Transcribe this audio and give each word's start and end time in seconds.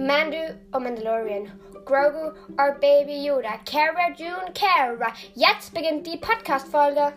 Mandu 0.00 0.58
und 0.72 0.82
Mandalorian, 0.82 1.60
Grogu 1.84 2.28
und 2.28 2.80
Baby 2.80 3.26
Yoda, 3.26 3.58
Cara 3.66 4.08
June 4.16 4.50
Cara. 4.54 5.12
Jetzt 5.34 5.74
beginnt 5.74 6.06
die 6.06 6.16
Podcast-Folge. 6.16 7.12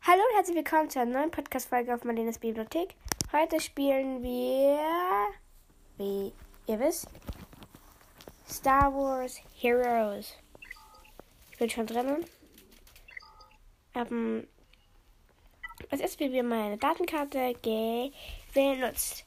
Hallo 0.00 0.22
und 0.30 0.36
herzlich 0.36 0.56
willkommen 0.56 0.88
zu 0.88 0.98
einer 0.98 1.18
neuen 1.18 1.30
Podcast-Folge 1.30 1.94
auf 1.94 2.04
Marlenes 2.04 2.38
Bibliothek. 2.38 2.94
Heute 3.32 3.60
spielen 3.60 4.22
wir, 4.22 4.78
wie 5.98 6.32
ihr 6.66 6.80
wisst, 6.80 7.08
Star 8.48 8.94
Wars 8.94 9.42
Heroes. 9.60 10.32
Ich 11.50 11.58
bin 11.58 11.68
schon 11.68 11.86
drinnen. 11.86 12.24
Ähm, 13.94 14.48
als 15.90 16.00
erstes 16.00 16.32
wir 16.32 16.42
meine 16.42 16.76
Datenkarte 16.78 17.54
genutzt. 17.62 19.24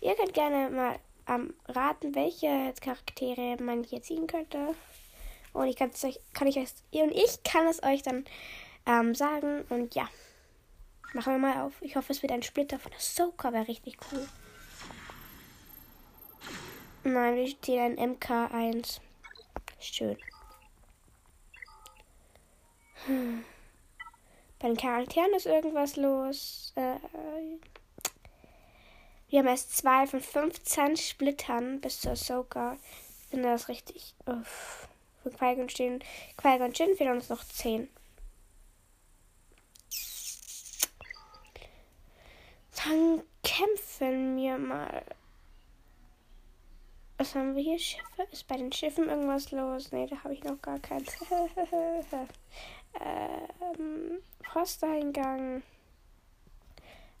Ihr 0.00 0.14
könnt 0.14 0.34
gerne 0.34 0.70
mal 0.70 0.98
ähm, 1.28 1.54
raten, 1.68 2.14
welche 2.14 2.72
Charaktere 2.80 3.56
man 3.62 3.84
hier 3.84 4.02
ziehen 4.02 4.26
könnte. 4.26 4.74
Und 5.52 5.68
ich 5.68 5.76
kann 5.76 5.90
es 5.90 6.04
euch, 6.04 6.20
kann 6.34 6.48
ich 6.48 6.56
ihr 6.56 7.04
und 7.04 7.12
ich 7.12 7.42
kann 7.42 7.66
es 7.66 7.82
euch 7.82 8.02
dann 8.02 8.24
ähm, 8.86 9.14
sagen. 9.14 9.64
Und 9.68 9.94
ja, 9.94 10.08
machen 11.14 11.34
wir 11.34 11.38
mal 11.38 11.62
auf. 11.62 11.72
Ich 11.80 11.96
hoffe, 11.96 12.12
es 12.12 12.22
wird 12.22 12.32
ein 12.32 12.42
Splitter 12.42 12.78
von 12.78 12.92
der 12.92 13.00
Soka, 13.00 13.52
wäre 13.52 13.68
richtig 13.68 13.96
cool. 14.12 14.28
Nein, 17.04 17.36
wir 17.36 17.48
stehen 17.48 17.98
ein 17.98 18.16
MK1. 18.16 19.00
Schön. 19.78 20.18
Hm. 23.06 23.44
Bei 24.58 24.68
den 24.68 24.76
Charakteren 24.76 25.34
ist 25.34 25.46
irgendwas 25.46 25.96
los. 25.96 26.72
Äh, 26.76 26.96
wir 29.28 29.40
haben 29.40 29.48
erst 29.48 29.76
zwei 29.76 30.06
von 30.06 30.20
15 30.20 30.96
Splittern 30.96 31.80
bis 31.80 32.00
zur 32.00 32.12
Ahsoka. 32.12 32.76
Ich 33.22 33.30
finde 33.30 33.50
das 33.50 33.68
richtig. 33.68 34.14
Uff. 34.26 34.88
Für 35.22 35.30
Qui-Gon 35.30 35.68
stehen. 35.68 36.02
Qui-Gon 36.38 36.72
Jinn 36.72 36.96
fehlen 36.96 37.16
uns 37.16 37.28
noch 37.28 37.44
10. 37.44 37.88
Dann 42.84 43.22
kämpfen 43.42 44.36
wir 44.36 44.58
mal. 44.58 45.02
Was 47.18 47.34
haben 47.34 47.56
wir 47.56 47.62
hier? 47.62 47.78
Schiffe? 47.78 48.26
Ist 48.30 48.46
bei 48.46 48.56
den 48.56 48.70
Schiffen 48.72 49.08
irgendwas 49.08 49.50
los? 49.50 49.90
Ne, 49.90 50.06
da 50.06 50.22
habe 50.22 50.34
ich 50.34 50.44
noch 50.44 50.60
gar 50.60 50.78
keins. 50.78 51.16
ähm, 53.00 54.18
Posteingang. 54.52 55.62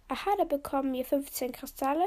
Aha, 0.08 0.30
da 0.36 0.44
bekommen 0.44 0.92
wir 0.92 1.04
15 1.04 1.52
Kristalle. 1.52 2.06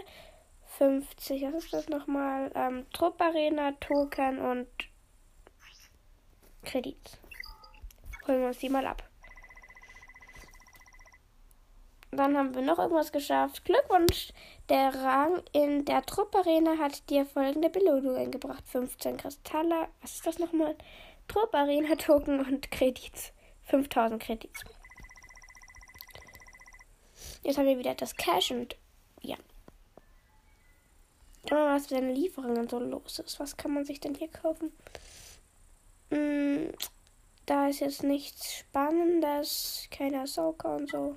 50, 0.78 1.42
was 1.44 1.64
ist 1.66 1.73
das 1.73 1.90
nochmal? 1.90 2.52
Ähm, 2.54 2.86
Trupparena, 2.94 3.72
Token 3.80 4.40
und 4.40 4.68
Kredit. 6.64 7.20
Holen 8.28 8.42
wir 8.42 8.48
uns 8.50 8.59
die 8.59 8.70
mal 8.70 8.86
ab. 8.86 9.09
Dann 12.12 12.36
haben 12.36 12.56
wir 12.56 12.64
noch 12.64 12.80
irgendwas 12.80 13.12
geschafft. 13.12 13.64
Glückwunsch! 13.66 14.34
Der 14.68 14.94
Rang 14.96 15.44
in 15.52 15.86
der 15.86 16.04
Trupparena 16.04 16.78
hat 16.78 17.08
dir 17.10 17.26
folgende 17.26 17.70
Belohnung 17.70 18.16
eingebracht. 18.16 18.64
15 18.68 19.18
Kristalle. 19.18 19.90
Was 20.02 20.16
ist 20.16 20.26
das 20.26 20.40
nochmal? 20.40 20.76
Trupparena, 21.28 21.96
Token 21.96 22.40
und 22.40 22.72
Kredit. 22.72 23.34
5000 23.66 24.22
Kredit. 24.22 24.52
Jetzt 27.44 27.58
haben 27.58 27.68
wir 27.68 27.78
wieder 27.78 27.94
das 27.94 28.16
Cash 28.16 28.52
und 28.52 28.76
ja. 29.22 29.38
Schauen 31.48 31.60
wir 31.60 31.66
mal, 31.66 31.76
was 31.76 31.90
mit 31.90 32.02
den 32.02 32.16
Lieferungen 32.16 32.68
so 32.68 32.80
los 32.80 33.19
ist. 33.19 33.40
Was 33.40 33.56
kann 33.56 33.74
man 33.74 33.86
sich 33.86 34.00
denn 34.00 34.16
hier 34.16 34.28
kaufen? 34.28 34.74
Hm, 36.12 36.72
da 37.46 37.68
ist 37.68 37.80
jetzt 37.81 38.03
nichts 38.03 38.53
Spannendes. 38.53 39.88
Keine 39.92 40.22
Ahsoka 40.22 40.75
und 40.75 40.90
so. 40.90 41.16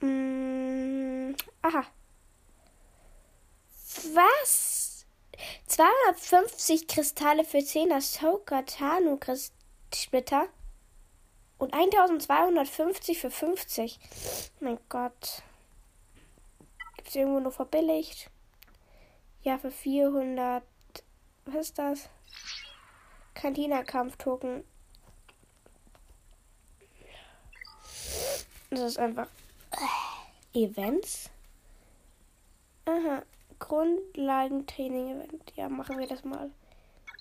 Hm, 0.00 1.34
aha. 1.62 1.84
Was? 4.14 5.06
250 5.66 6.86
Kristalle 6.86 7.44
für 7.44 7.64
10 7.64 7.92
Ahsoka 7.92 8.62
Tanu 8.62 9.18
Splitter? 9.94 10.48
Und 11.58 11.72
1250 11.72 13.18
für 13.18 13.30
50. 13.30 13.98
Mein 14.60 14.78
Gott. 14.88 15.42
Gibt 16.96 17.08
es 17.08 17.16
irgendwo 17.16 17.40
nur 17.40 17.52
verbilligt? 17.52 18.30
Ja, 19.42 19.58
für 19.58 19.70
400. 19.70 20.62
Was 21.46 21.54
ist 21.54 21.78
das? 21.78 22.10
Cantina-Kampftoken. 23.34 24.64
Das 28.70 28.80
ist 28.80 28.98
einfach. 28.98 29.28
Events? 30.56 31.30
Aha. 32.86 33.22
Grundlagentraining-Event. 33.58 35.52
Ja, 35.56 35.68
machen 35.68 35.98
wir 35.98 36.06
das 36.06 36.24
mal. 36.24 36.50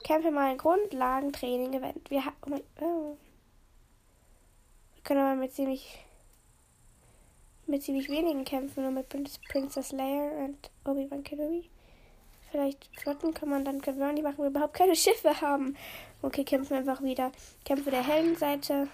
Kämpfe 0.04 0.32
mal 0.32 0.52
ein 0.52 0.58
Grundlagentraining-Event. 0.58 2.10
Wir 2.10 2.26
haben. 2.26 2.62
Oh 2.82 3.18
können 5.06 5.22
aber 5.22 5.36
mit 5.36 5.54
ziemlich 5.54 6.00
mit 7.68 7.82
ziemlich 7.82 8.10
wenigen 8.10 8.44
kämpfen, 8.44 8.84
nur 8.84 8.92
mit 8.92 9.08
Princess 9.50 9.92
Leia 9.92 10.46
und 10.46 10.70
Obi-Wan 10.84 11.24
Kenobi. 11.24 11.70
Vielleicht 12.52 12.88
Flotten 13.00 13.34
kann 13.34 13.50
man 13.50 13.66
dann 13.66 13.82
gewöhnen, 13.82 14.16
die 14.16 14.22
machen 14.22 14.38
wir 14.38 14.48
überhaupt 14.48 14.76
keine 14.76 14.96
Schiffe 14.96 15.42
haben. 15.42 15.76
Okay, 16.22 16.44
kämpfen 16.44 16.76
einfach 16.76 17.02
wieder. 17.02 17.32
Kämpfe 17.64 17.90
der 17.90 18.06
hellen 18.06 18.36
Seite. 18.36 18.88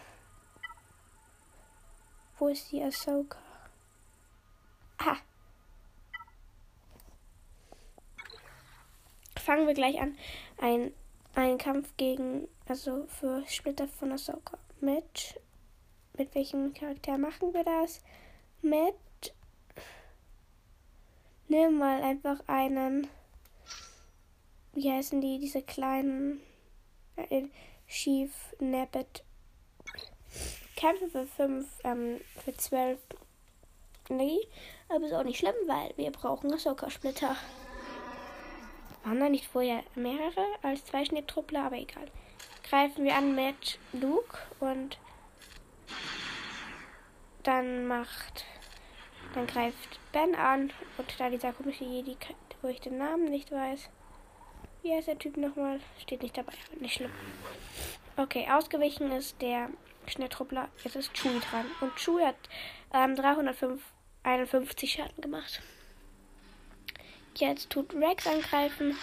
Wo 2.39 2.47
ist 2.47 2.71
die 2.71 2.81
Ahsoka? 2.81 3.37
Ah. 5.03 5.17
Fangen 9.39 9.67
wir 9.67 9.73
gleich 9.73 9.99
an. 9.99 10.17
Ein, 10.59 10.93
ein 11.33 11.57
Kampf 11.57 11.95
gegen, 11.97 12.47
also 12.67 13.07
für 13.07 13.43
Splitter 13.47 13.87
von 13.87 14.11
Ahsoka. 14.11 14.57
Mit 14.79 15.41
mit 16.17 16.35
welchem 16.35 16.73
Charakter 16.73 17.17
machen 17.17 17.53
wir 17.53 17.63
das? 17.63 18.01
Mit. 18.61 19.33
Nimm 21.47 21.77
mal 21.77 22.01
einfach 22.03 22.41
einen. 22.47 23.07
Wie 24.73 24.91
heißen 24.91 25.21
die? 25.21 25.39
Diese 25.39 25.61
kleinen. 25.61 26.41
Äh, 27.15 27.47
Chief 27.87 28.31
Nabbit. 28.59 29.23
Kämpfe 30.75 31.09
für 31.09 31.25
5, 31.27 31.67
ähm, 31.83 32.21
für 32.43 32.55
12 32.55 32.99
Energie. 34.09 34.47
Aber 34.89 35.05
ist 35.05 35.13
auch 35.13 35.23
nicht 35.23 35.39
schlimm, 35.39 35.55
weil 35.67 35.93
wir 35.95 36.11
brauchen 36.11 36.53
Ahsoka-Splitter. 36.53 37.35
Waren 39.03 39.19
da 39.19 39.29
nicht 39.29 39.47
vorher 39.47 39.83
mehrere 39.95 40.45
als 40.61 40.85
zwei 40.85 41.05
Schnitttruppler, 41.05 41.65
aber 41.65 41.77
egal. 41.77 42.07
Greifen 42.69 43.03
wir 43.03 43.15
an 43.15 43.35
mit 43.35 43.79
Luke 43.93 44.37
und 44.59 44.97
dann 47.43 47.87
macht, 47.87 48.45
dann 49.33 49.47
greift 49.47 49.99
Ben 50.11 50.35
an 50.35 50.71
und 50.97 51.19
da 51.19 51.29
dieser 51.29 51.53
komische 51.53 51.83
Jedi, 51.83 52.15
wo 52.61 52.67
ich 52.67 52.81
den 52.81 52.97
Namen 52.97 53.25
nicht 53.25 53.51
weiß. 53.51 53.89
Wie 54.83 54.93
heißt 54.93 55.07
der 55.07 55.19
Typ 55.19 55.37
nochmal? 55.37 55.79
Steht 55.99 56.21
nicht 56.21 56.37
dabei, 56.37 56.53
nicht 56.79 56.95
schlimm. 56.95 57.11
Okay, 58.17 58.47
ausgewichen 58.51 59.11
ist 59.11 59.41
der 59.41 59.69
Schnelltruppler. 60.11 60.69
Jetzt 60.83 60.95
ist 60.95 61.13
Chewie 61.13 61.39
dran. 61.39 61.65
Und 61.81 61.95
Chewie 61.95 62.25
hat 62.25 62.35
ähm, 62.93 63.15
351 63.15 64.91
Schaden 64.91 65.21
gemacht. 65.21 65.61
Jetzt 67.35 67.69
tut 67.69 67.93
Rex 67.93 68.27
angreifen. 68.27 68.95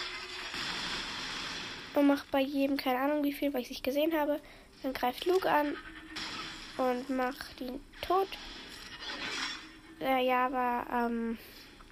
Und 1.95 2.07
macht 2.07 2.29
bei 2.31 2.41
jedem 2.41 2.77
keine 2.77 2.99
Ahnung 2.99 3.23
wie 3.23 3.33
viel, 3.33 3.53
weil 3.53 3.61
ich 3.61 3.67
es 3.67 3.71
nicht 3.71 3.83
gesehen 3.83 4.13
habe. 4.13 4.39
Dann 4.83 4.93
greift 4.93 5.25
Luke 5.25 5.49
an 5.49 5.75
und 6.77 7.09
macht 7.09 7.59
ihn 7.59 7.83
tot. 8.01 8.27
Äh, 9.99 10.25
ja, 10.25 10.45
aber 10.45 10.85
ähm, 10.91 11.37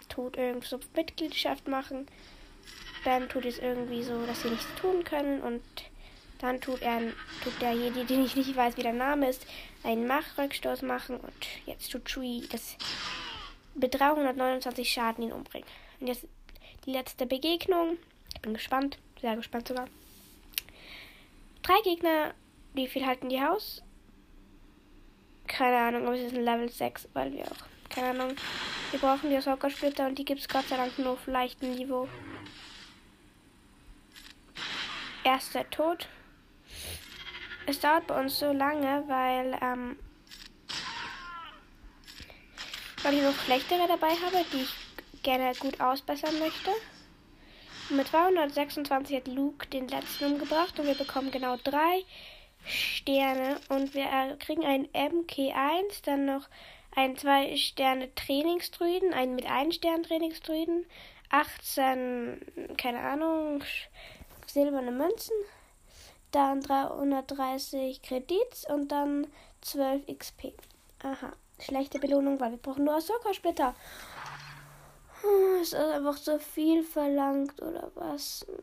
tut 0.08 0.38
irgendwie 0.38 0.68
so 0.68 0.80
Mitgliedschaft 0.96 1.68
machen. 1.68 2.08
Dann 3.04 3.28
tut 3.30 3.46
es 3.46 3.60
irgendwie 3.60 4.04
so, 4.04 4.26
dass 4.26 4.42
sie 4.42 4.50
nichts 4.50 4.68
tun 4.80 5.04
können 5.04 5.42
und 5.42 5.62
dann 6.40 6.62
tut 6.62 6.82
er, 6.82 7.02
tut 7.44 7.62
der 7.62 7.74
Jedi, 7.74 8.06
den 8.06 8.26
ich 8.26 8.36
nicht 8.36 8.56
weiß, 8.56 8.78
wie 8.78 8.84
der 8.84 8.94
Name 8.94 9.30
ist, 9.30 9.46
einen 9.84 10.08
Machrückstoß 10.08 10.82
machen 10.84 11.18
und 11.18 11.48
jetzt 11.66 11.92
tut 11.92 12.06
Chui 12.06 12.48
das 12.52 12.78
mit 13.74 14.00
329 14.00 14.90
Schaden 14.90 15.24
ihn 15.24 15.32
umbringen. 15.32 15.68
Und 16.00 16.08
jetzt 16.08 16.26
die 16.86 16.92
letzte 16.92 17.26
Begegnung. 17.26 17.98
Ich 18.34 18.42
bin 18.42 18.54
gespannt, 18.54 18.98
sehr 19.22 19.36
gespannt 19.36 19.68
sogar. 19.68 19.88
Drei 21.64 21.80
Gegner, 21.84 22.34
wie 22.74 22.88
viel 22.88 23.06
halten 23.06 23.30
die 23.30 23.42
Haus? 23.42 23.84
Keine 25.48 25.78
Ahnung, 25.78 26.08
aber 26.08 26.16
es 26.16 26.24
ist 26.24 26.36
ein 26.36 26.44
Level 26.44 26.70
6, 26.70 27.10
weil 27.14 27.34
wir 27.34 27.44
auch 27.44 27.78
keine 27.90 28.10
Ahnung. 28.10 28.36
Wir 28.92 29.00
brauchen 29.00 29.30
die 29.30 29.42
Soccer-Splitter 29.42 30.08
und 30.08 30.20
die 30.20 30.26
gibt 30.26 30.42
es 30.42 30.48
Gott 30.48 30.68
sei 30.68 30.78
Dank 30.78 30.98
nur 31.00 31.14
auf 31.14 31.26
leichtem 31.28 31.74
Niveau. 31.74 32.08
Erster 35.24 35.70
Tod. 35.70 36.08
Es 37.70 37.82
dauert 37.82 38.08
bei 38.08 38.18
uns 38.18 38.40
so 38.40 38.54
lange, 38.54 39.04
weil, 39.08 39.60
ähm, 39.62 40.00
weil 43.04 43.14
ich 43.16 43.22
noch 43.22 43.36
schlechtere 43.44 43.90
dabei 43.90 44.08
habe, 44.08 44.46
die 44.54 44.62
ich 44.62 45.22
gerne 45.22 45.54
gut 45.60 45.82
ausbessern 45.82 46.40
möchte. 46.40 46.72
Und 47.90 47.98
mit 47.98 48.08
226 48.08 49.18
hat 49.18 49.28
Luke 49.28 49.68
den 49.68 49.90
letzten 49.90 50.32
umgebracht 50.32 50.80
und 50.80 50.86
wir 50.86 50.96
bekommen 50.96 51.30
genau 51.30 51.58
drei 51.62 52.06
Sterne 52.66 53.60
und 53.68 53.94
wir 53.94 54.38
kriegen 54.40 54.64
einen 54.64 54.88
MK1, 54.88 56.06
dann 56.06 56.26
noch 56.26 56.48
ein 56.96 57.18
2 57.18 57.58
Sterne 57.58 58.16
Trainingsdruiden, 58.16 59.14
einen 59.14 59.36
mit 59.36 59.46
1 59.46 59.76
Stern 59.76 60.04
Trainingsdruiden, 60.04 60.86
18, 61.32 62.40
keine 62.78 63.02
Ahnung, 63.02 63.62
silberne 64.46 64.92
Münzen, 64.92 65.36
dann 66.38 66.62
330 66.62 68.04
Kredits 68.04 68.70
und 68.70 68.90
dann 68.90 69.26
12 69.62 70.06
XP. 70.06 70.54
Aha, 71.02 71.34
schlechte 71.60 71.98
Belohnung, 72.00 72.40
weil 72.40 72.52
wir 72.52 72.58
brauchen 72.60 72.86
nur 72.86 72.96
Ahsoka-Splitter. 72.96 73.74
Ist 75.62 75.74
das 75.74 75.96
einfach 75.96 76.18
so 76.18 76.38
viel 76.38 76.84
verlangt 76.84 77.60
oder 77.60 77.92
was? 77.96 78.46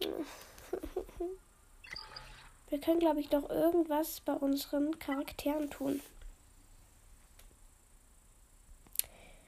Wir 2.71 2.81
können, 2.81 2.99
glaube 2.99 3.21
ich, 3.21 3.29
doch 3.29 3.49
irgendwas 3.51 4.21
bei 4.21 4.33
unseren 4.33 4.99
Charakteren 4.99 5.71
tun. 5.71 6.01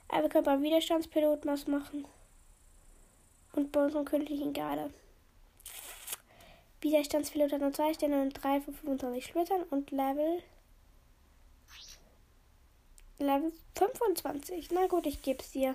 Aber 0.06 0.22
wir 0.22 0.28
können 0.28 0.44
beim 0.44 0.62
Widerstandspilot 0.62 1.44
was 1.44 1.66
machen. 1.66 2.06
Und 3.52 3.72
bei 3.72 3.84
unserem 3.84 4.04
königlichen 4.04 4.52
Garde. 4.52 4.90
Widerstandspilot 6.80 7.52
hat 7.52 7.60
nur 7.60 7.72
zwei 7.72 7.94
Sterne 7.94 8.22
und 8.22 8.32
drei 8.32 8.60
von 8.60 8.74
25 8.74 9.24
Splittern 9.24 9.62
und 9.64 9.90
Level. 9.90 10.42
Level 13.18 13.52
25. 13.76 14.70
Na 14.72 14.86
gut, 14.86 15.06
ich 15.06 15.22
gebe 15.22 15.42
es 15.42 15.52
dir. 15.52 15.74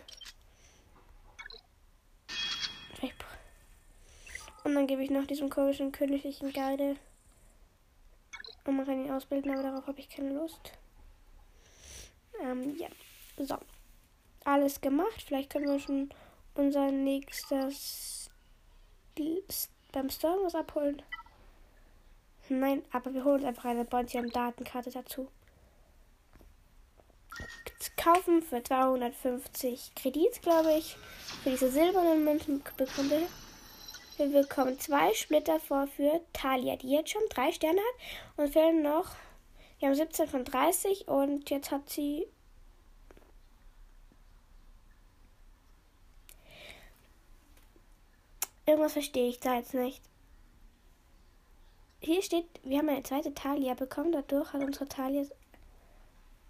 Und 4.64 4.76
dann 4.76 4.88
gebe 4.88 5.04
ich 5.04 5.10
noch 5.10 5.26
diesem 5.26 5.50
komischen 5.50 5.92
königlichen 5.92 6.54
Garde. 6.54 6.96
Und 8.66 8.76
man 8.76 8.86
kann 8.86 9.04
ihn 9.04 9.12
ausbilden, 9.12 9.52
aber 9.52 9.64
darauf 9.64 9.88
habe 9.88 10.00
ich 10.00 10.10
keine 10.10 10.34
Lust. 10.34 10.72
Ähm, 12.42 12.78
ja. 12.78 12.88
So. 13.38 13.58
Alles 14.44 14.82
gemacht. 14.82 15.24
Vielleicht 15.26 15.50
können 15.50 15.68
wir 15.68 15.80
schon 15.80 16.10
unser 16.54 16.92
nächstes 16.92 18.30
beim 19.92 20.10
Storm 20.10 20.44
was 20.44 20.56
abholen. 20.56 21.02
Nein, 22.50 22.84
aber 22.92 23.14
wir 23.14 23.24
holen 23.24 23.40
uns 23.40 23.46
einfach 23.46 23.66
eine 23.66 23.86
Bontium-Datenkarte 23.86 24.92
dazu. 24.92 25.30
Kaufen 27.98 28.42
für 28.42 28.64
250 28.64 29.94
Kredits, 29.96 30.42
glaube 30.42 30.74
ich. 30.74 30.98
Für 31.44 31.52
diese 31.52 31.70
silbernen 31.70 32.24
Münzen 32.24 32.64
bekommen 32.76 33.10
wir 33.12 33.28
wir 34.18 34.44
bekommen 34.44 34.80
zwei 34.80 35.14
Splitter 35.16 35.60
vor 35.60 35.88
für 35.88 36.22
Talia, 36.32 36.76
die 36.76 36.92
jetzt 36.92 37.10
schon 37.10 37.24
drei 37.30 37.52
Sterne 37.52 37.80
hat. 37.80 38.38
Und 38.38 38.54
fehlen 38.54 38.84
noch. 38.84 39.16
Wir 39.80 39.88
haben 39.88 39.96
17 39.96 40.28
von 40.28 40.46
30 40.46 41.08
und 41.08 41.50
jetzt 41.50 41.72
hat 41.72 41.90
sie. 41.90 42.28
Irgendwas 48.72 48.94
verstehe 48.94 49.28
ich 49.28 49.42
da 49.42 49.56
jetzt 49.56 49.74
nicht. 49.74 50.02
Hier 52.00 52.22
steht, 52.22 52.46
wir 52.64 52.78
haben 52.78 52.88
eine 52.88 53.04
zweite 53.04 53.34
Talia 53.34 53.74
bekommen. 53.74 54.14
Dadurch 54.14 54.54
hat 54.54 54.64
unsere 54.64 54.88
Talia. 54.88 55.26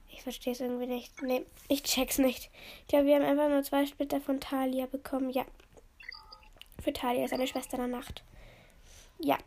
Ich 0.07 0.21
verstehe 0.21 0.53
es 0.53 0.59
irgendwie 0.59 0.85
nicht. 0.85 1.19
Nee, 1.23 1.47
ich 1.67 1.81
check's 1.81 2.19
nicht. 2.19 2.51
Ich 2.81 2.87
glaube, 2.89 3.07
wir 3.07 3.15
haben 3.15 3.25
einfach 3.25 3.49
nur 3.49 3.63
zwei 3.63 3.87
Splitter 3.87 4.21
von 4.21 4.39
Talia 4.39 4.85
bekommen. 4.85 5.31
Ja, 5.31 5.45
für 6.79 6.93
Talia, 6.93 7.27
seine 7.27 7.47
Schwester 7.47 7.77
der 7.77 7.87
Nacht. 7.87 8.23
Ja. 9.17 9.39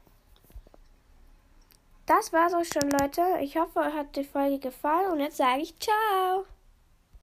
Das 2.07 2.33
war's 2.33 2.55
auch 2.55 2.65
schon, 2.65 2.91
Leute. 2.91 3.23
Ich 3.41 3.57
hoffe, 3.57 3.79
euch 3.79 3.95
hat 3.95 4.17
die 4.17 4.25
Folge 4.25 4.59
gefallen 4.59 5.13
und 5.13 5.21
jetzt 5.21 5.37
sage 5.37 5.63
ich 5.63 5.79
ciao. 5.79 6.45